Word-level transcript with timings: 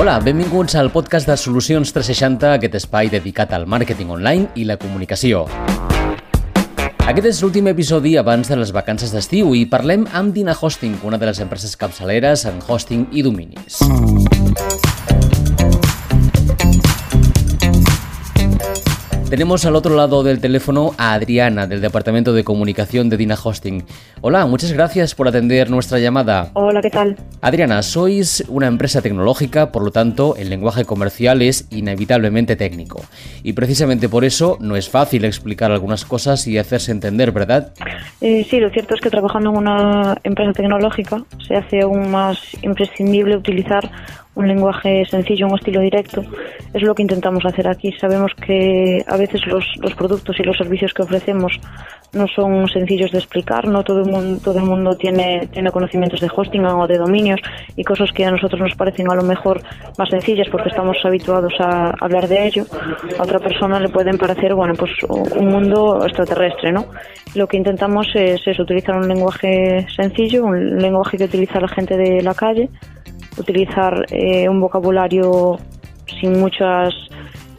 Hola, 0.00 0.20
benvinguts 0.20 0.76
al 0.78 0.92
podcast 0.94 1.26
de 1.26 1.34
Solucions 1.34 1.90
360, 1.90 2.52
aquest 2.54 2.76
espai 2.78 3.08
dedicat 3.10 3.50
al 3.50 3.64
màrqueting 3.66 4.12
online 4.14 4.46
i 4.54 4.62
la 4.62 4.76
comunicació. 4.78 5.40
Aquest 7.02 7.26
és 7.32 7.40
l'últim 7.42 7.66
episodi 7.66 8.14
abans 8.20 8.46
de 8.46 8.60
les 8.60 8.70
vacances 8.70 9.10
d'estiu 9.10 9.50
i 9.58 9.64
parlem 9.66 10.06
amb 10.14 10.30
Dina 10.38 10.54
Hosting, 10.54 11.00
una 11.02 11.18
de 11.18 11.26
les 11.26 11.42
empreses 11.42 11.74
capçaleres 11.74 12.46
en 12.46 12.62
hosting 12.62 13.08
i 13.10 13.26
dominis. 13.26 13.82
Tenemos 19.30 19.66
al 19.66 19.76
otro 19.76 19.94
lado 19.94 20.22
del 20.22 20.40
teléfono 20.40 20.94
a 20.96 21.12
Adriana, 21.12 21.66
del 21.66 21.82
Departamento 21.82 22.32
de 22.32 22.44
Comunicación 22.44 23.10
de 23.10 23.18
Dina 23.18 23.36
Hosting. 23.42 23.84
Hola, 24.22 24.46
muchas 24.46 24.72
gracias 24.72 25.14
por 25.14 25.28
atender 25.28 25.68
nuestra 25.68 25.98
llamada. 25.98 26.50
Hola, 26.54 26.80
¿qué 26.80 26.88
tal? 26.88 27.14
Adriana, 27.42 27.82
sois 27.82 28.42
una 28.48 28.68
empresa 28.68 29.02
tecnológica, 29.02 29.70
por 29.70 29.82
lo 29.82 29.90
tanto, 29.90 30.34
el 30.36 30.48
lenguaje 30.48 30.86
comercial 30.86 31.42
es 31.42 31.68
inevitablemente 31.70 32.56
técnico. 32.56 33.02
Y 33.42 33.52
precisamente 33.52 34.08
por 34.08 34.24
eso 34.24 34.56
no 34.60 34.76
es 34.76 34.88
fácil 34.88 35.26
explicar 35.26 35.72
algunas 35.72 36.06
cosas 36.06 36.46
y 36.46 36.56
hacerse 36.56 36.90
entender, 36.90 37.30
¿verdad? 37.30 37.74
Eh, 38.22 38.46
sí, 38.48 38.58
lo 38.60 38.70
cierto 38.70 38.94
es 38.94 39.00
que 39.02 39.10
trabajando 39.10 39.50
en 39.50 39.58
una 39.58 40.16
empresa 40.24 40.54
tecnológica 40.54 41.22
se 41.46 41.54
hace 41.54 41.82
aún 41.82 42.10
más 42.10 42.38
imprescindible 42.62 43.36
utilizar 43.36 43.90
un 44.38 44.46
lenguaje 44.46 45.04
sencillo, 45.04 45.48
un 45.48 45.58
estilo 45.58 45.80
directo. 45.80 46.22
Es 46.72 46.82
lo 46.82 46.94
que 46.94 47.02
intentamos 47.02 47.44
hacer 47.44 47.66
aquí. 47.66 47.92
Sabemos 48.00 48.32
que 48.34 49.04
a 49.06 49.16
veces 49.16 49.44
los, 49.46 49.64
los 49.80 49.94
productos 49.94 50.38
y 50.38 50.44
los 50.44 50.56
servicios 50.56 50.94
que 50.94 51.02
ofrecemos 51.02 51.58
no 52.12 52.26
son 52.28 52.68
sencillos 52.68 53.10
de 53.10 53.18
explicar, 53.18 53.66
no 53.66 53.82
todo 53.82 54.00
el 54.00 54.10
mundo, 54.10 54.40
todo 54.42 54.58
el 54.58 54.64
mundo 54.64 54.96
tiene, 54.96 55.46
tiene 55.52 55.70
conocimientos 55.70 56.20
de 56.20 56.30
hosting 56.34 56.64
o 56.64 56.86
de 56.86 56.96
dominios 56.96 57.40
y 57.76 57.84
cosas 57.84 58.10
que 58.12 58.24
a 58.24 58.30
nosotros 58.30 58.60
nos 58.60 58.74
parecen 58.76 59.10
a 59.10 59.14
lo 59.14 59.22
mejor 59.22 59.60
más 59.98 60.08
sencillas 60.08 60.48
porque 60.50 60.70
estamos 60.70 60.96
habituados 61.04 61.52
a 61.58 61.92
hablar 62.00 62.28
de 62.28 62.46
ello. 62.46 62.64
A 63.18 63.22
otra 63.24 63.40
persona 63.40 63.78
le 63.80 63.88
pueden 63.88 64.16
parecer, 64.16 64.54
bueno, 64.54 64.74
pues 64.74 64.92
un 65.08 65.48
mundo 65.48 65.98
extraterrestre, 66.04 66.72
¿no? 66.72 66.86
Lo 67.34 67.46
que 67.46 67.58
intentamos 67.58 68.06
es, 68.14 68.40
es 68.46 68.58
utilizar 68.58 68.96
un 68.96 69.08
lenguaje 69.08 69.86
sencillo, 69.94 70.44
un 70.44 70.78
lenguaje 70.78 71.18
que 71.18 71.24
utiliza 71.24 71.60
la 71.60 71.68
gente 71.68 71.96
de 71.96 72.22
la 72.22 72.34
calle, 72.34 72.70
utilizar 73.38 74.06
eh, 74.10 74.48
un 74.48 74.60
vocabulario 74.60 75.58
sin 76.20 76.38
muchas 76.38 76.94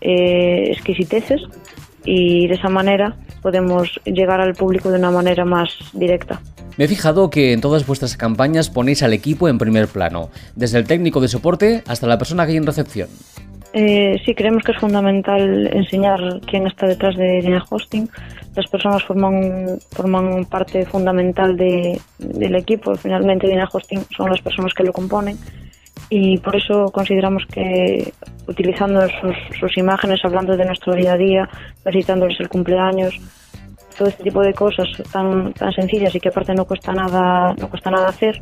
eh, 0.01 0.71
exquisiteces 0.71 1.41
y 2.05 2.47
de 2.47 2.55
esa 2.55 2.69
manera 2.69 3.15
podemos 3.41 3.99
llegar 4.05 4.41
al 4.41 4.53
público 4.53 4.89
de 4.89 4.99
una 4.99 5.11
manera 5.11 5.45
más 5.45 5.69
directa. 5.93 6.41
Me 6.77 6.85
he 6.85 6.87
fijado 6.87 7.29
que 7.29 7.51
en 7.51 7.61
todas 7.61 7.85
vuestras 7.85 8.15
campañas 8.15 8.69
ponéis 8.69 9.03
al 9.03 9.13
equipo 9.13 9.49
en 9.49 9.57
primer 9.57 9.87
plano, 9.87 10.29
desde 10.55 10.77
el 10.77 10.85
técnico 10.85 11.19
de 11.19 11.27
soporte 11.27 11.83
hasta 11.87 12.07
la 12.07 12.17
persona 12.17 12.45
que 12.45 12.51
hay 12.51 12.57
en 12.57 12.65
recepción. 12.65 13.09
Eh, 13.73 14.19
sí, 14.25 14.33
creemos 14.33 14.63
que 14.63 14.71
es 14.71 14.79
fundamental 14.79 15.67
enseñar 15.73 16.19
quién 16.47 16.65
está 16.65 16.87
detrás 16.87 17.15
de 17.15 17.41
Dina 17.41 17.63
Hosting. 17.69 18.09
Las 18.55 18.67
personas 18.67 19.03
forman, 19.03 19.77
forman 19.91 20.45
parte 20.45 20.85
fundamental 20.85 21.55
de, 21.55 21.99
del 22.17 22.55
equipo. 22.55 22.95
Finalmente, 22.95 23.47
Dina 23.47 23.69
Hosting 23.71 24.05
son 24.15 24.31
las 24.31 24.41
personas 24.41 24.73
que 24.73 24.83
lo 24.83 24.91
componen 24.91 25.37
y 26.09 26.37
por 26.39 26.55
eso 26.55 26.85
consideramos 26.91 27.45
que 27.45 28.11
utilizando 28.47 29.01
sus, 29.21 29.35
sus, 29.59 29.77
imágenes, 29.77 30.19
hablando 30.23 30.57
de 30.57 30.65
nuestro 30.65 30.93
día 30.93 31.13
a 31.13 31.17
día, 31.17 31.49
felicitándoles 31.83 32.39
el 32.39 32.49
cumpleaños, 32.49 33.15
todo 33.95 34.09
este 34.09 34.23
tipo 34.23 34.41
de 34.41 34.53
cosas 34.53 34.87
tan, 35.11 35.53
tan 35.53 35.71
sencillas 35.73 36.15
y 36.15 36.19
que 36.19 36.29
aparte 36.29 36.55
no 36.55 36.65
cuesta 36.65 36.93
nada, 36.93 37.53
no 37.59 37.69
cuesta 37.69 37.91
nada 37.91 38.07
hacer, 38.07 38.41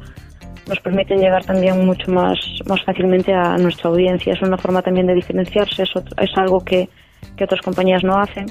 nos 0.67 0.79
permiten 0.79 1.19
llegar 1.19 1.43
también 1.43 1.85
mucho 1.85 2.11
más, 2.11 2.37
más 2.67 2.81
fácilmente 2.83 3.33
a 3.33 3.57
nuestra 3.57 3.89
audiencia. 3.89 4.33
Es 4.33 4.41
una 4.41 4.57
forma 4.57 4.81
también 4.81 5.07
de 5.07 5.15
diferenciarse, 5.15 5.83
es, 5.83 5.89
es 6.17 6.37
algo 6.37 6.59
que, 6.63 6.87
que 7.35 7.43
otras 7.43 7.61
compañías 7.61 8.03
no 8.03 8.17
hacen. 8.17 8.45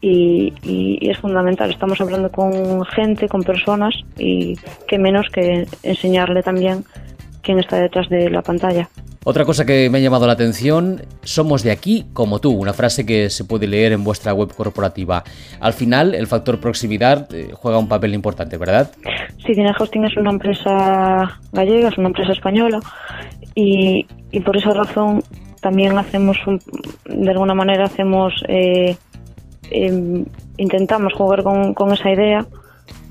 Y, 0.00 0.52
y, 0.62 0.98
y, 1.00 1.10
es 1.10 1.18
fundamental. 1.18 1.70
Estamos 1.70 2.00
hablando 2.00 2.30
con 2.30 2.84
gente, 2.84 3.28
con 3.28 3.42
personas 3.42 3.94
y 4.18 4.54
qué 4.86 4.98
menos 4.98 5.26
que 5.32 5.66
enseñarle 5.82 6.42
también 6.42 6.84
quién 7.46 7.58
está 7.60 7.76
detrás 7.76 8.08
de 8.08 8.28
la 8.28 8.42
pantalla. 8.42 8.88
Otra 9.24 9.44
cosa 9.44 9.64
que 9.64 9.88
me 9.90 9.98
ha 9.98 10.00
llamado 10.00 10.26
la 10.26 10.34
atención, 10.34 11.02
somos 11.22 11.62
de 11.62 11.70
aquí 11.70 12.06
como 12.12 12.40
tú, 12.40 12.52
una 12.52 12.72
frase 12.72 13.06
que 13.06 13.30
se 13.30 13.44
puede 13.44 13.66
leer 13.66 13.92
en 13.92 14.04
vuestra 14.04 14.32
web 14.32 14.52
corporativa. 14.54 15.24
Al 15.60 15.72
final, 15.72 16.14
el 16.14 16.26
factor 16.26 16.60
proximidad 16.60 17.28
eh, 17.34 17.50
juega 17.52 17.78
un 17.78 17.88
papel 17.88 18.14
importante, 18.14 18.56
¿verdad? 18.56 18.90
Sí, 19.44 19.54
Dina 19.54 19.74
Hosting 19.78 20.04
es 20.04 20.16
una 20.16 20.30
empresa 20.30 21.40
gallega, 21.52 21.88
es 21.88 21.98
una 21.98 22.08
empresa 22.08 22.32
española 22.32 22.80
y, 23.54 24.06
y 24.30 24.40
por 24.40 24.56
esa 24.56 24.72
razón 24.74 25.22
también 25.60 25.98
hacemos, 25.98 26.36
un, 26.46 26.60
de 27.06 27.30
alguna 27.30 27.54
manera, 27.54 27.86
hacemos, 27.86 28.32
eh, 28.48 28.96
eh, 29.70 30.24
intentamos 30.56 31.12
jugar 31.14 31.42
con, 31.42 31.74
con 31.74 31.92
esa 31.92 32.10
idea 32.10 32.46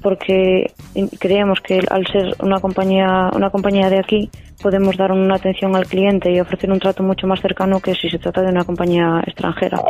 porque 0.06 0.72
creemos 1.18 1.60
que 1.62 1.82
al 1.90 2.06
ser 2.06 2.36
una 2.40 2.60
compañía, 2.60 3.32
una 3.34 3.50
compañía 3.50 3.90
de 3.90 3.98
aquí 3.98 4.30
podemos 4.62 4.96
dar 4.98 5.12
una 5.12 5.34
atención 5.34 5.76
al 5.76 5.88
cliente 5.88 6.32
y 6.32 6.40
ofrecer 6.40 6.70
un 6.70 6.80
trato 6.80 7.02
mucho 7.02 7.26
más 7.26 7.42
cercano 7.42 7.80
que 7.80 7.96
si 7.96 8.08
se 8.12 8.20
trata 8.20 8.44
de 8.44 8.50
una 8.50 8.64
compañía 8.64 9.24
extranjera. 9.26 9.82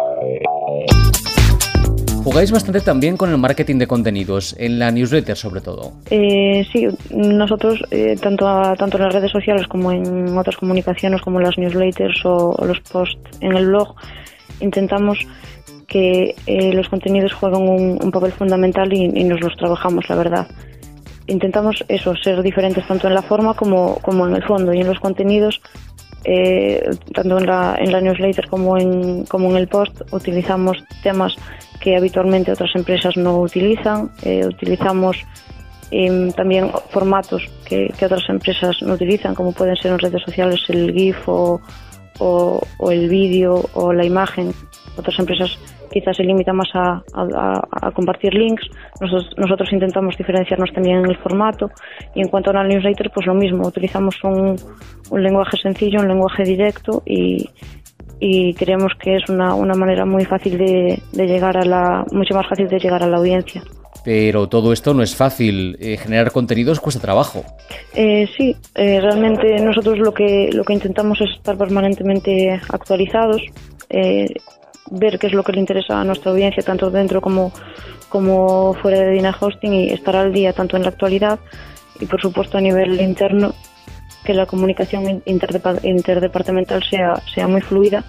Jugáis 2.23 2.49
bastante 2.49 2.79
también 2.79 3.17
con 3.17 3.29
el 3.29 3.37
marketing 3.37 3.77
de 3.77 3.87
contenidos, 3.87 4.55
en 4.57 4.79
la 4.79 4.89
newsletter 4.89 5.35
sobre 5.35 5.59
todo. 5.59 5.91
Eh, 6.09 6.65
sí, 6.71 6.87
nosotros 7.09 7.81
eh, 7.91 8.15
tanto, 8.15 8.47
a, 8.47 8.73
tanto 8.77 8.95
en 8.95 9.03
las 9.03 9.13
redes 9.13 9.31
sociales 9.31 9.67
como 9.67 9.91
en 9.91 10.37
otras 10.37 10.55
comunicaciones 10.55 11.21
como 11.21 11.41
las 11.41 11.57
newsletters 11.57 12.23
o, 12.23 12.51
o 12.57 12.65
los 12.65 12.79
posts 12.79 13.19
en 13.41 13.51
el 13.51 13.67
blog 13.67 13.93
intentamos 14.61 15.17
que 15.87 16.35
eh, 16.47 16.73
los 16.73 16.89
contenidos 16.89 17.33
juegan 17.33 17.61
un, 17.61 17.99
un 18.01 18.11
papel 18.11 18.31
fundamental 18.31 18.91
y, 18.93 19.07
nos 19.23 19.41
los 19.41 19.55
trabajamos, 19.55 20.07
la 20.09 20.15
verdad. 20.15 20.47
Intentamos 21.27 21.83
eso, 21.87 22.15
ser 22.15 22.41
diferentes 22.43 22.85
tanto 22.87 23.07
en 23.07 23.15
la 23.15 23.21
forma 23.21 23.55
como, 23.55 23.95
como 24.01 24.27
en 24.27 24.35
el 24.35 24.43
fondo 24.43 24.73
y 24.73 24.81
en 24.81 24.87
los 24.87 24.99
contenidos, 24.99 25.61
eh, 26.23 26.89
tanto 27.13 27.37
en 27.37 27.45
la, 27.45 27.75
en 27.79 27.91
la 27.91 28.01
newsletter 28.01 28.47
como 28.47 28.77
en, 28.77 29.25
como 29.25 29.49
en 29.51 29.57
el 29.57 29.67
post, 29.67 30.01
utilizamos 30.11 30.83
temas 31.03 31.35
que 31.79 31.95
habitualmente 31.95 32.51
otras 32.51 32.75
empresas 32.75 33.15
no 33.17 33.39
utilizan, 33.39 34.11
eh, 34.23 34.45
utilizamos 34.45 35.17
eh, 35.91 36.31
también 36.35 36.71
formatos 36.89 37.43
que, 37.65 37.93
que, 37.97 38.05
otras 38.05 38.27
empresas 38.29 38.81
no 38.81 38.93
utilizan, 38.93 39.35
como 39.35 39.51
pueden 39.51 39.75
ser 39.75 39.91
en 39.91 39.99
redes 39.99 40.21
sociales 40.23 40.61
el 40.69 40.93
GIF 40.93 41.27
o, 41.27 41.61
o, 42.19 42.61
o 42.77 42.91
el 42.91 43.09
vídeo 43.09 43.69
o 43.73 43.93
la 43.93 44.05
imagen. 44.05 44.53
Otras 44.97 45.19
empresas 45.19 45.57
quizás 45.91 46.17
se 46.17 46.23
limitan 46.23 46.55
más 46.55 46.69
a, 46.73 47.03
a, 47.13 47.61
a 47.87 47.91
compartir 47.91 48.33
links. 48.33 48.67
Nosotros, 49.01 49.33
nosotros, 49.37 49.71
intentamos 49.71 50.17
diferenciarnos 50.17 50.71
también 50.73 50.97
en 50.99 51.09
el 51.09 51.17
formato. 51.17 51.69
Y 52.13 52.21
en 52.21 52.27
cuanto 52.27 52.51
a 52.51 52.53
la 52.53 52.63
newsletter, 52.63 53.11
pues 53.13 53.25
lo 53.25 53.33
mismo. 53.33 53.67
Utilizamos 53.67 54.15
un, 54.23 54.55
un 55.09 55.23
lenguaje 55.23 55.57
sencillo, 55.57 56.01
un 56.01 56.07
lenguaje 56.07 56.43
directo 56.43 57.03
y, 57.05 57.49
y 58.19 58.53
creemos 58.53 58.93
que 59.01 59.17
es 59.17 59.29
una, 59.29 59.53
una 59.55 59.73
manera 59.73 60.05
muy 60.05 60.25
fácil 60.25 60.57
de, 60.57 61.01
de, 61.11 61.27
llegar 61.27 61.57
a 61.57 61.65
la, 61.65 62.05
mucho 62.11 62.33
más 62.33 62.47
fácil 62.47 62.67
de 62.67 62.79
llegar 62.79 63.03
a 63.03 63.07
la 63.07 63.17
audiencia. 63.17 63.61
Pero 64.03 64.47
todo 64.47 64.71
esto 64.71 64.93
no 64.93 65.01
es 65.01 65.15
fácil. 65.15 65.77
Eh, 65.79 65.97
generar 65.97 66.31
contenidos 66.31 66.79
cuesta 66.79 67.01
trabajo. 67.01 67.43
Eh, 67.95 68.27
sí, 68.37 68.55
eh, 68.75 69.01
realmente 69.01 69.59
nosotros 69.61 69.97
lo 69.97 70.13
que, 70.13 70.49
lo 70.53 70.63
que 70.63 70.73
intentamos 70.73 71.19
es 71.21 71.31
estar 71.35 71.57
permanentemente 71.57 72.51
actualizados. 72.69 73.41
Ver 74.91 75.17
qué 75.19 75.27
es 75.27 75.33
lo 75.33 75.43
que 75.43 75.51
le 75.51 75.59
interesa 75.59 75.99
a 75.99 76.03
nuestra 76.03 76.31
audiencia, 76.31 76.63
tanto 76.63 76.91
dentro 76.91 77.21
como, 77.21 77.51
como 78.09 78.73
fuera 78.75 78.99
de 78.99 79.11
Dina 79.11 79.35
Hosting, 79.39 79.73
y 79.73 79.89
estar 79.89 80.15
al 80.15 80.31
día 80.31 80.53
tanto 80.53 80.77
en 80.77 80.83
la 80.83 80.89
actualidad 80.89 81.39
y, 81.99 82.05
por 82.05 82.21
supuesto, 82.21 82.57
a 82.57 82.61
nivel 82.61 83.01
interno, 83.01 83.53
que 84.23 84.33
la 84.33 84.45
comunicación 84.45 85.21
interdepartamental 85.25 86.83
sea, 86.83 87.21
sea 87.33 87.47
muy 87.47 87.61
fluida 87.61 88.03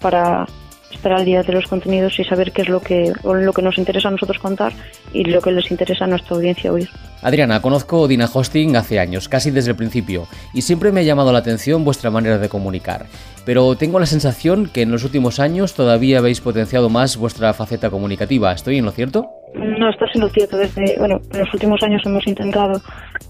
para 0.00 0.46
estar 0.90 1.12
al 1.12 1.24
día 1.24 1.42
de 1.42 1.52
los 1.52 1.66
contenidos 1.66 2.18
y 2.18 2.24
saber 2.24 2.52
qué 2.52 2.62
es 2.62 2.68
lo 2.68 2.80
que, 2.80 3.12
lo 3.22 3.52
que 3.52 3.62
nos 3.62 3.78
interesa 3.78 4.08
a 4.08 4.12
nosotros 4.12 4.38
contar 4.38 4.72
y 5.12 5.24
lo 5.24 5.40
que 5.40 5.52
les 5.52 5.70
interesa 5.70 6.04
a 6.04 6.08
nuestra 6.08 6.36
audiencia 6.36 6.72
oír. 6.72 6.88
Adriana, 7.22 7.60
conozco 7.60 8.08
Dina 8.08 8.28
Hosting 8.32 8.76
hace 8.76 8.98
años, 8.98 9.28
casi 9.28 9.50
desde 9.50 9.70
el 9.70 9.76
principio, 9.76 10.26
y 10.54 10.62
siempre 10.62 10.90
me 10.90 11.00
ha 11.00 11.04
llamado 11.04 11.32
la 11.32 11.40
atención 11.40 11.84
vuestra 11.84 12.10
manera 12.10 12.38
de 12.38 12.48
comunicar. 12.48 13.06
Pero 13.44 13.76
tengo 13.76 13.98
la 13.98 14.06
sensación 14.06 14.70
que 14.72 14.82
en 14.82 14.90
los 14.90 15.04
últimos 15.04 15.38
años 15.38 15.74
todavía 15.74 16.18
habéis 16.18 16.40
potenciado 16.40 16.88
más 16.88 17.16
vuestra 17.16 17.52
faceta 17.52 17.90
comunicativa. 17.90 18.52
¿Estoy 18.52 18.78
en 18.78 18.84
lo 18.84 18.90
cierto? 18.90 19.28
No, 19.54 19.90
estás 19.90 20.10
en 20.14 20.20
lo 20.20 20.28
cierto. 20.28 20.56
Desde, 20.56 20.96
bueno, 20.98 21.20
en 21.32 21.40
los 21.40 21.52
últimos 21.52 21.82
años 21.82 22.02
hemos 22.04 22.26
intentado 22.26 22.80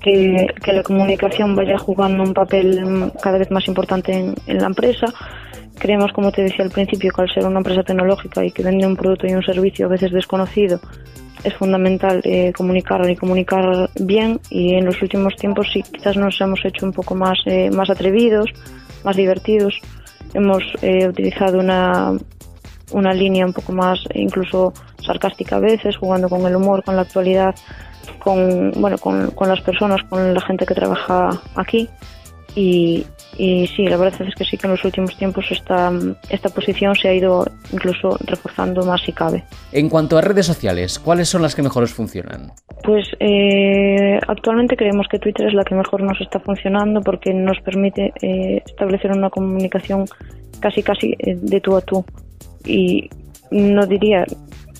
que, 0.01 0.47
que 0.63 0.73
la 0.73 0.83
comunicación 0.83 1.55
vaya 1.57 1.79
jugando 1.79 2.23
un 2.23 2.35
papel 2.35 3.13
cada 3.23 3.39
vez 3.39 3.51
más 3.51 3.67
importante 3.69 4.13
en, 4.13 4.35
en 4.47 4.59
la 4.59 4.67
empresa 4.67 5.07
creemos, 5.81 6.13
como 6.13 6.31
te 6.31 6.43
decía 6.43 6.65
al 6.65 6.71
principio, 6.71 7.11
que 7.13 7.23
al 7.23 7.35
ser 7.35 7.45
una 7.45 7.59
empresa 7.59 7.83
tecnológica 7.83 8.45
y 8.45 8.53
que 8.53 8.63
vende 8.63 8.87
un 8.87 8.97
producto 8.97 9.27
y 9.27 9.33
un 9.33 9.43
servicio 9.43 9.87
a 9.87 9.89
veces 9.89 10.13
desconocido, 10.13 10.79
es 11.43 11.55
fundamental 11.55 12.21
eh, 12.25 12.53
comunicar 12.55 13.09
y 13.11 13.17
comunicar 13.17 13.91
bien 13.99 14.39
y 14.51 14.75
en 14.75 14.85
los 14.85 15.01
últimos 15.01 15.35
tiempos 15.37 15.69
sí 15.73 15.83
quizás 15.83 16.17
nos 16.17 16.39
hemos 16.41 16.63
hecho 16.65 16.85
un 16.85 16.93
poco 16.93 17.15
más, 17.15 17.39
eh, 17.47 17.71
más 17.71 17.89
atrevidos 17.91 18.51
más 19.05 19.17
divertidos. 19.17 19.75
Hemos 20.35 20.63
eh, 20.83 21.09
utilizado 21.09 21.59
una, 21.59 22.13
una 22.93 23.13
línea 23.13 23.47
un 23.47 23.53
poco 23.53 23.73
más 23.73 23.99
incluso 24.15 24.73
sarcástica 25.05 25.57
a 25.57 25.61
veces, 25.61 25.97
jugando 25.97 26.29
con 26.29 26.47
el 26.47 26.57
humor, 26.57 26.85
con 26.85 26.97
la 26.97 27.03
actualidad, 27.03 27.55
con, 28.19 28.73
bueno, 28.73 28.99
con, 28.99 29.31
con 29.31 29.49
las 29.49 29.61
personas, 29.61 30.03
con 30.09 30.35
la 30.35 30.41
gente 30.41 30.67
que 30.67 30.75
trabaja 30.75 31.31
aquí. 31.55 31.89
Y, 32.55 33.07
y 33.43 33.67
sí, 33.69 33.87
la 33.87 33.97
verdad 33.97 34.21
es 34.29 34.35
que 34.35 34.45
sí 34.45 34.59
que 34.59 34.67
en 34.67 34.73
los 34.73 34.85
últimos 34.85 35.17
tiempos 35.17 35.47
esta, 35.51 35.91
esta 36.29 36.51
posición 36.51 36.95
se 36.95 37.09
ha 37.09 37.15
ido 37.15 37.47
incluso 37.73 38.19
reforzando 38.27 38.85
más 38.85 39.01
si 39.01 39.15
cabe. 39.15 39.45
En 39.73 39.89
cuanto 39.89 40.19
a 40.19 40.21
redes 40.21 40.45
sociales, 40.45 40.99
¿cuáles 40.99 41.31
son 41.31 41.41
las 41.41 41.55
que 41.55 41.63
mejor 41.63 41.89
funcionan? 41.89 42.53
Pues 42.85 43.07
eh, 43.19 44.21
actualmente 44.29 44.77
creemos 44.77 45.07
que 45.09 45.19
Twitter 45.19 45.47
es 45.47 45.55
la 45.55 45.65
que 45.65 45.75
mejor 45.75 46.03
nos 46.03 46.21
está 46.21 46.39
funcionando 46.39 47.01
porque 47.01 47.33
nos 47.33 47.59
permite 47.61 48.13
eh, 48.21 48.63
establecer 48.67 49.11
una 49.13 49.31
comunicación 49.31 50.05
casi 50.61 50.83
casi 50.83 51.17
eh, 51.19 51.39
de 51.41 51.61
tú 51.63 51.77
a 51.77 51.81
tú. 51.81 52.05
Y 52.67 53.09
no 53.51 53.87
diría 53.87 54.27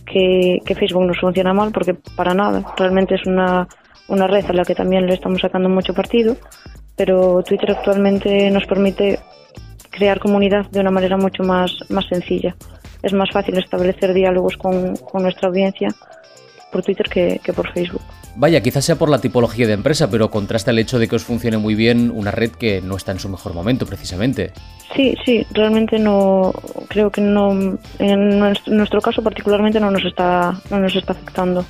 que, 0.05 0.59
que 0.67 0.75
Facebook 0.75 1.07
nos 1.07 1.19
funciona 1.19 1.55
mal 1.55 1.73
porque 1.73 1.95
para 2.15 2.35
nada, 2.35 2.63
realmente 2.77 3.15
es 3.15 3.25
una, 3.25 3.67
una 4.09 4.27
red 4.27 4.45
a 4.45 4.53
la 4.53 4.67
que 4.67 4.75
también 4.75 5.07
le 5.07 5.15
estamos 5.15 5.41
sacando 5.41 5.71
mucho 5.71 5.95
partido 5.95 6.37
pero 7.01 7.43
Twitter 7.43 7.71
actualmente 7.71 8.51
nos 8.51 8.67
permite 8.67 9.19
crear 9.89 10.21
comunidad 10.21 10.67
de 10.71 10.81
una 10.81 10.91
manera 10.91 11.17
mucho 11.17 11.43
más, 11.43 11.73
más 11.89 12.05
sencilla. 12.07 12.55
Es 13.03 13.15
más 13.15 13.31
fácil 13.31 13.57
establecer 13.57 14.13
diálogos 14.13 14.59
con, 14.59 14.95
con 14.97 15.23
nuestra 15.23 15.49
audiencia 15.49 15.89
por 16.71 16.83
Twitter 16.83 17.09
que, 17.09 17.41
que, 17.43 17.55
por 17.55 17.73
Facebook. 17.73 18.03
Vaya, 18.37 18.61
quizás 18.61 18.85
sea 18.85 18.97
por 18.97 19.09
la 19.09 19.19
tipología 19.19 19.67
de 19.67 19.73
empresa, 19.73 20.11
pero 20.11 20.31
contrasta 20.31 20.73
el 20.73 20.79
hecho 20.79 20.99
de 20.99 21.09
que 21.09 21.17
os 21.17 21.25
funcione 21.25 21.57
muy 21.57 21.75
bien 21.75 22.11
una 22.15 22.33
red 22.33 22.51
que 22.51 22.83
no 22.83 22.97
está 22.97 23.13
en 23.13 23.19
su 23.19 23.31
mejor 23.31 23.55
momento, 23.55 23.87
precisamente. 23.87 24.53
Sí, 24.95 25.17
sí, 25.25 25.47
realmente 25.53 25.99
no, 25.99 26.53
creo 26.89 27.11
que 27.11 27.23
no, 27.23 27.79
en 27.99 28.39
nuestro 28.67 29.01
caso 29.01 29.23
particularmente 29.23 29.81
no 29.81 29.91
nos 29.91 30.05
está, 30.05 30.53
no 30.69 30.79
nos 30.79 30.95
está 30.95 31.15
afectando. 31.15 31.65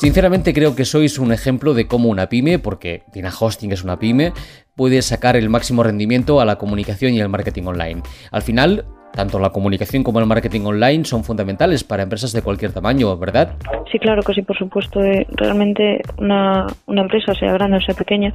Sinceramente 0.00 0.54
creo 0.54 0.74
que 0.74 0.86
sois 0.86 1.18
un 1.18 1.30
ejemplo 1.30 1.74
de 1.74 1.86
cómo 1.86 2.08
una 2.08 2.30
pyme, 2.30 2.58
porque 2.58 3.02
Dina 3.12 3.28
Hosting 3.38 3.70
es 3.70 3.84
una 3.84 3.98
pyme, 3.98 4.32
puede 4.74 5.02
sacar 5.02 5.36
el 5.36 5.50
máximo 5.50 5.82
rendimiento 5.82 6.40
a 6.40 6.46
la 6.46 6.56
comunicación 6.56 7.12
y 7.12 7.20
el 7.20 7.28
marketing 7.28 7.64
online. 7.64 8.00
Al 8.32 8.40
final, 8.40 8.86
tanto 9.12 9.38
la 9.38 9.50
comunicación 9.50 10.02
como 10.02 10.18
el 10.18 10.24
marketing 10.24 10.62
online 10.62 11.04
son 11.04 11.22
fundamentales 11.22 11.84
para 11.84 12.02
empresas 12.02 12.32
de 12.32 12.40
cualquier 12.40 12.72
tamaño, 12.72 13.14
¿verdad? 13.18 13.56
Sí, 13.92 13.98
claro 13.98 14.22
que 14.22 14.32
sí, 14.32 14.40
por 14.40 14.56
supuesto. 14.56 15.04
Eh, 15.04 15.26
realmente 15.32 16.00
una, 16.16 16.66
una 16.86 17.02
empresa, 17.02 17.34
sea 17.34 17.52
grande 17.52 17.76
o 17.76 17.80
sea 17.82 17.94
pequeña, 17.94 18.32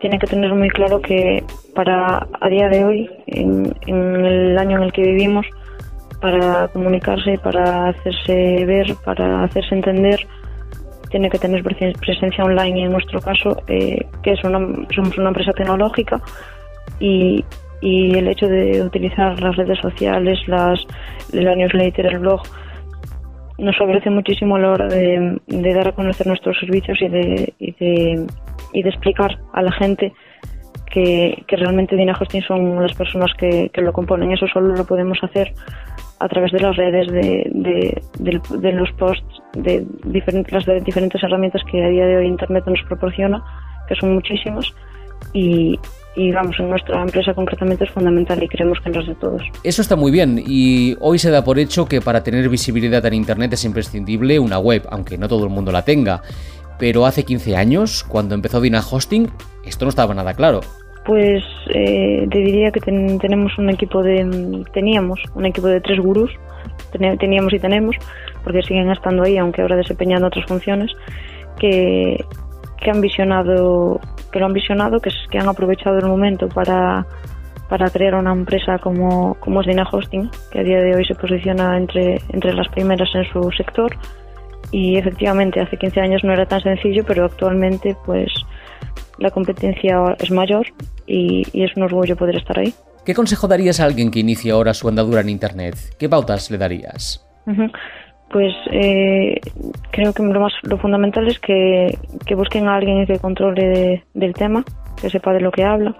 tiene 0.00 0.18
que 0.18 0.26
tener 0.26 0.54
muy 0.54 0.70
claro 0.70 1.02
que 1.02 1.44
para 1.74 2.26
a 2.40 2.48
día 2.48 2.70
de 2.70 2.86
hoy, 2.86 3.10
en, 3.26 3.76
en 3.86 4.24
el 4.24 4.56
año 4.56 4.78
en 4.78 4.84
el 4.84 4.92
que 4.94 5.02
vivimos, 5.02 5.44
para 6.22 6.68
comunicarse, 6.68 7.36
para 7.36 7.88
hacerse 7.88 8.64
ver, 8.64 8.94
para 9.04 9.44
hacerse 9.44 9.74
entender, 9.74 10.26
tiene 11.12 11.30
que 11.30 11.38
tener 11.38 11.62
presencia 11.62 12.42
online 12.42 12.80
y 12.80 12.82
en 12.84 12.92
nuestro 12.92 13.20
caso, 13.20 13.62
eh, 13.68 14.04
que 14.22 14.32
es 14.32 14.42
una, 14.42 14.58
somos 14.94 15.16
una 15.18 15.28
empresa 15.28 15.52
tecnológica 15.52 16.20
y, 16.98 17.44
el 17.82 18.28
hecho 18.28 18.46
de 18.46 18.80
utilizar 18.80 19.40
las 19.40 19.56
redes 19.56 19.78
sociales, 19.80 20.38
las, 20.46 20.86
la 21.32 21.54
newsletter, 21.54 22.06
el 22.06 22.20
blog, 22.20 22.40
nos 23.58 23.76
favorece 23.76 24.08
muchísimo 24.08 24.56
a 24.56 24.60
la 24.60 24.70
hora 24.70 24.86
de, 24.86 25.40
dar 25.74 25.88
a 25.88 25.92
conocer 25.92 26.26
nuestros 26.28 26.58
servicios 26.58 27.02
y 27.02 27.08
de, 27.08 27.52
y 27.58 27.72
de, 27.72 28.26
y 28.72 28.82
de 28.84 28.88
explicar 28.88 29.36
a 29.52 29.62
la 29.62 29.72
gente 29.72 30.12
que, 30.92 31.42
que 31.48 31.56
realmente 31.56 31.96
Dina 31.96 32.16
Hosting 32.18 32.42
son 32.42 32.80
las 32.80 32.94
personas 32.94 33.32
que, 33.36 33.68
que 33.70 33.80
lo 33.80 33.92
componen. 33.92 34.30
Eso 34.30 34.46
solo 34.46 34.76
lo 34.76 34.84
podemos 34.84 35.18
hacer 35.22 35.52
a 36.22 36.28
través 36.28 36.52
de 36.52 36.60
las 36.60 36.76
redes, 36.76 37.08
de, 37.10 38.72
los 38.72 38.92
posts, 38.92 39.42
de 39.54 39.84
diferentes, 40.04 40.52
las 40.52 40.84
diferentes 40.84 41.20
herramientas 41.20 41.62
que 41.68 41.84
a 41.84 41.88
día 41.88 42.06
de 42.06 42.18
hoy 42.18 42.26
Internet 42.26 42.64
nos 42.66 42.80
proporciona, 42.86 43.42
que 43.88 43.96
son 43.96 44.14
muchísimas, 44.14 44.72
y, 45.32 45.76
vamos, 46.32 46.54
en 46.60 46.70
nuestra 46.70 47.02
empresa 47.02 47.34
concretamente 47.34 47.84
es 47.84 47.90
fundamental 47.90 48.40
y 48.40 48.46
creemos 48.46 48.78
que 48.80 48.90
en 48.90 48.94
las 48.96 49.06
de 49.08 49.14
todos. 49.16 49.42
Eso 49.64 49.82
está 49.82 49.96
muy 49.96 50.12
bien 50.12 50.40
y 50.46 50.96
hoy 51.00 51.18
se 51.18 51.30
da 51.30 51.42
por 51.42 51.58
hecho 51.58 51.86
que 51.86 52.00
para 52.00 52.22
tener 52.22 52.48
visibilidad 52.48 53.04
en 53.04 53.14
Internet 53.14 53.54
es 53.54 53.64
imprescindible 53.64 54.38
una 54.38 54.60
web, 54.60 54.86
aunque 54.90 55.18
no 55.18 55.26
todo 55.26 55.44
el 55.44 55.50
mundo 55.50 55.72
la 55.72 55.84
tenga. 55.84 56.22
Pero 56.78 57.04
hace 57.04 57.24
15 57.24 57.56
años, 57.56 58.04
cuando 58.04 58.36
empezó 58.36 58.60
Dina 58.60 58.80
Hosting, 58.80 59.28
esto 59.64 59.86
no 59.86 59.88
estaba 59.88 60.14
nada 60.14 60.34
claro. 60.34 60.60
Pues 61.04 61.42
eh, 61.74 62.26
te 62.30 62.38
diría 62.38 62.70
que 62.70 62.80
ten, 62.80 63.18
tenemos 63.18 63.58
un 63.58 63.70
equipo 63.70 64.02
de 64.02 64.64
teníamos 64.72 65.20
un 65.34 65.46
equipo 65.46 65.66
de 65.66 65.80
tres 65.80 65.98
gurús 65.98 66.30
teníamos 67.18 67.52
y 67.52 67.58
tenemos 67.58 67.96
porque 68.44 68.62
siguen 68.62 68.90
estando 68.90 69.24
ahí 69.24 69.36
aunque 69.36 69.62
ahora 69.62 69.76
desempeñando 69.76 70.28
otras 70.28 70.46
funciones 70.46 70.92
que, 71.58 72.24
que 72.80 72.90
han 72.90 73.00
visionado 73.00 74.00
que 74.30 74.38
lo 74.38 74.46
han 74.46 74.52
visionado 74.52 75.00
que, 75.00 75.10
que 75.30 75.38
han 75.38 75.48
aprovechado 75.48 75.98
el 75.98 76.06
momento 76.06 76.48
para 76.48 77.04
para 77.72 77.88
crear 77.88 78.16
una 78.16 78.32
empresa 78.32 78.78
como, 78.78 79.32
como 79.40 79.62
es 79.62 79.66
Dina 79.66 79.88
Hosting, 79.90 80.28
que 80.50 80.60
a 80.60 80.62
día 80.62 80.78
de 80.82 80.94
hoy 80.94 81.06
se 81.06 81.14
posiciona 81.14 81.78
entre, 81.78 82.20
entre 82.28 82.52
las 82.52 82.68
primeras 82.68 83.08
en 83.14 83.24
su 83.32 83.50
sector. 83.52 83.96
Y 84.72 84.96
efectivamente, 84.96 85.60
hace 85.60 85.76
15 85.76 86.00
años 86.00 86.24
no 86.24 86.32
era 86.32 86.46
tan 86.46 86.60
sencillo, 86.62 87.04
pero 87.06 87.26
actualmente 87.26 87.94
pues 88.04 88.32
la 89.18 89.30
competencia 89.30 90.16
es 90.18 90.30
mayor 90.30 90.66
y, 91.06 91.46
y, 91.52 91.62
es 91.62 91.76
un 91.76 91.84
orgullo 91.84 92.16
poder 92.16 92.36
estar 92.36 92.58
ahí. 92.58 92.74
¿Qué 93.04 93.14
consejo 93.14 93.46
darías 93.46 93.80
a 93.80 93.84
alguien 93.84 94.10
que 94.10 94.20
inicia 94.20 94.54
ahora 94.54 94.74
su 94.74 94.88
andadura 94.88 95.20
en 95.20 95.28
Internet? 95.28 95.76
¿Qué 95.98 96.08
pautas 96.08 96.50
le 96.50 96.58
darías? 96.58 97.24
Uh 97.46 97.50
-huh. 97.50 97.72
Pues 98.30 98.54
eh, 98.70 99.38
creo 99.90 100.14
que 100.14 100.22
lo 100.22 100.40
más 100.40 100.54
lo 100.62 100.78
fundamental 100.78 101.28
es 101.28 101.38
que, 101.38 101.98
que 102.24 102.34
busquen 102.34 102.66
a 102.66 102.76
alguien 102.76 103.04
que 103.06 103.18
controle 103.18 103.68
de, 103.68 104.04
del 104.14 104.32
tema, 104.32 104.64
que 105.00 105.10
sepa 105.10 105.34
de 105.34 105.40
lo 105.40 105.50
que 105.50 105.64
habla, 105.64 105.94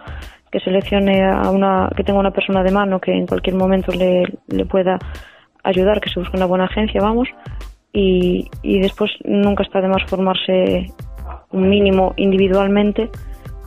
que 0.50 0.60
seleccione 0.60 1.24
a 1.24 1.50
una, 1.50 1.90
que 1.94 2.04
tenga 2.04 2.20
una 2.20 2.30
persona 2.30 2.62
de 2.62 2.70
mano 2.70 3.00
que 3.00 3.12
en 3.12 3.26
cualquier 3.26 3.56
momento 3.56 3.92
le, 3.92 4.22
le 4.48 4.64
pueda 4.64 4.98
ayudar, 5.62 6.00
que 6.00 6.08
se 6.08 6.20
busque 6.20 6.36
una 6.36 6.46
buena 6.46 6.64
agencia, 6.64 7.02
vamos, 7.02 7.28
y, 7.92 8.48
y 8.62 8.80
después 8.80 9.10
nunca 9.24 9.62
está 9.62 9.80
de 9.80 9.88
más 9.88 10.02
formarse 10.08 10.86
un 11.50 11.68
mínimo 11.68 12.14
individualmente 12.16 13.10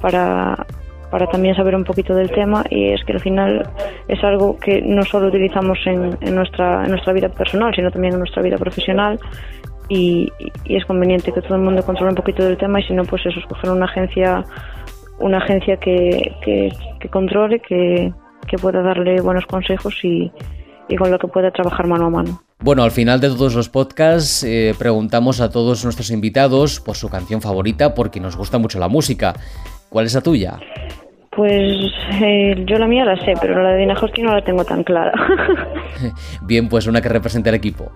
para, 0.02 0.66
para 1.12 1.28
también 1.28 1.56
saber 1.56 1.76
un 1.76 1.84
poquito 1.84 2.16
del 2.16 2.32
tema 2.32 2.64
y 2.70 2.90
es 2.90 3.04
que 3.06 3.14
al 3.14 3.20
final 3.20 3.70
es 4.08 4.24
algo 4.24 4.58
que 4.58 4.82
no 4.82 5.04
solo 5.04 5.28
utilizamos 5.28 5.78
en, 5.86 6.18
en 6.22 6.36
nuestra, 6.36 6.84
en 6.84 6.92
nuestra 6.92 7.14
vida 7.14 7.30
personal, 7.30 7.74
sino 7.76 7.92
también 7.92 8.14
en 8.14 8.20
nuestra 8.20 8.42
vida 8.42 8.58
profesional 8.58 9.20
y, 9.88 10.32
y, 10.66 10.76
es 10.76 10.86
conveniente 10.86 11.32
que 11.32 11.42
todo 11.42 11.56
el 11.56 11.62
mundo 11.62 11.84
controle 11.86 12.10
un 12.10 12.16
poquito 12.16 12.44
del 12.44 12.58
tema 12.58 12.80
y 12.80 12.84
si 12.84 12.94
no, 12.94 13.04
pues 13.04 13.24
eso, 13.26 13.40
escoger 13.40 13.70
una 13.70 13.86
agencia 13.86 14.44
una 15.20 15.38
agencia 15.38 15.78
que, 15.78 16.36
que, 16.42 16.74
que 17.00 17.10
controle, 17.10 17.60
que, 17.60 18.12
que 18.48 18.58
pueda 18.58 18.82
darle 18.82 19.22
buenos 19.22 19.46
consejos 19.46 19.98
y, 20.04 20.32
y 20.90 20.96
con 20.96 21.12
lo 21.12 21.20
que 21.20 21.28
pueda 21.28 21.52
trabajar 21.52 21.88
mano 21.88 22.08
a 22.08 22.10
mano. 22.10 22.42
Bueno, 22.60 22.84
al 22.84 22.92
final 22.92 23.20
de 23.20 23.28
todos 23.28 23.54
los 23.54 23.70
podcasts 23.70 24.44
eh, 24.44 24.74
preguntamos 24.80 25.42
a 25.42 25.50
todos 25.50 25.84
nuestros 25.84 26.10
invitados 26.10 26.80
por 26.80 26.96
su 26.96 27.10
canción 27.10 27.42
favorita 27.42 27.94
porque 27.94 28.20
nos 28.20 28.38
gusta 28.38 28.58
mucho 28.58 28.80
la 28.80 28.88
música. 28.88 29.34
¿Cuál 29.90 30.06
es 30.06 30.16
la 30.16 30.22
tuya? 30.22 30.58
Pues 31.36 31.92
eh, 32.24 32.64
yo 32.66 32.78
la 32.78 32.88
mía 32.88 33.04
la 33.04 33.18
sé, 33.18 33.34
pero 33.42 33.62
la 33.62 33.72
de 33.72 33.80
Dina 33.80 33.94
Hoskin 33.94 34.26
no 34.26 34.34
la 34.34 34.42
tengo 34.42 34.64
tan 34.64 34.84
clara. 34.84 35.12
Bien, 36.44 36.70
pues 36.70 36.88
una 36.88 37.02
que 37.02 37.10
represente 37.10 37.50
al 37.50 37.56
equipo. 37.56 37.92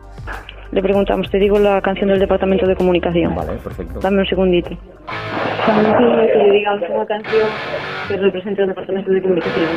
Le 0.72 0.82
preguntamos, 0.84 1.30
te 1.32 1.40
digo 1.40 1.58
la 1.58 1.82
canción 1.82 2.10
del 2.10 2.20
Departamento 2.20 2.68
de 2.68 2.76
Comunicación. 2.76 3.34
Vale, 3.34 3.54
perfecto. 3.54 4.00
Dame 4.02 4.20
un 4.20 4.26
segundito. 4.28 4.70
Que 4.70 6.38
le 6.38 6.52
digamos 6.52 6.84
una 6.94 7.06
canción 7.06 7.48
que 8.08 8.18
represente 8.18 8.62
al 8.62 8.68
Departamento 8.68 9.10
de 9.10 9.22
Comunicación. 9.22 9.68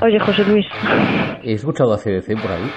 Oye, 0.00 0.18
José 0.20 0.44
Luis. 0.44 0.66
He 1.42 1.52
escuchado 1.52 1.92
a 1.92 1.98
CDC 1.98 2.40
por 2.40 2.50
ahí. 2.50 2.70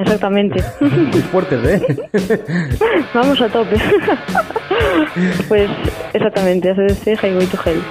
Exactamente. 0.00 0.64
Muy 0.80 1.22
fuertes, 1.22 1.64
¿eh? 1.64 1.96
Vamos 3.14 3.40
a 3.40 3.48
tope. 3.48 3.76
pues 5.48 5.70
exactamente, 6.14 6.70
ACDC, 6.70 7.22
Highway 7.22 7.46
to 7.46 7.58
Hell. 7.64 7.82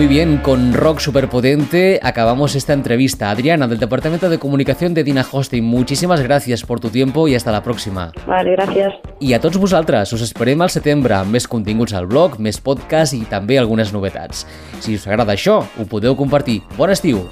Muy 0.00 0.06
bien, 0.06 0.38
con 0.38 0.72
rock 0.72 0.98
superpotente 0.98 2.00
acabamos 2.02 2.54
esta 2.54 2.72
entrevista. 2.72 3.30
Adriana, 3.30 3.68
del 3.68 3.78
Departamento 3.78 4.30
de 4.30 4.38
Comunicación 4.38 4.94
de 4.94 5.04
Dina 5.04 5.26
Hosting, 5.30 5.62
muchísimas 5.62 6.22
gracias 6.22 6.64
por 6.64 6.80
tu 6.80 6.88
tiempo 6.88 7.28
y 7.28 7.34
hasta 7.34 7.52
la 7.52 7.62
próxima. 7.62 8.10
Vale, 8.26 8.56
gràcies. 8.56 8.96
I 9.20 9.34
a 9.36 9.40
tots 9.44 9.60
vosaltres, 9.60 10.14
us 10.16 10.24
esperem 10.24 10.64
al 10.64 10.72
setembre 10.72 11.18
amb 11.18 11.36
més 11.36 11.44
continguts 11.44 11.92
al 11.92 12.08
blog, 12.08 12.40
més 12.40 12.56
podcast 12.64 13.12
i 13.12 13.26
també 13.28 13.60
algunes 13.60 13.92
novetats. 13.92 14.46
Si 14.80 14.96
us 14.96 15.04
agrada 15.04 15.36
això, 15.36 15.60
ho 15.60 15.84
podeu 15.84 16.16
compartir. 16.16 16.62
Bon 16.80 16.88
estiu! 16.88 17.26